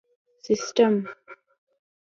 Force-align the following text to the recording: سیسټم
سیسټم 0.43 0.95